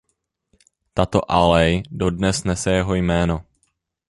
Tato 0.97 1.19
alej 1.29 1.83
dodnes 1.91 2.43
nese 2.43 2.71
jeho 2.71 2.95
jméno. 2.95 3.45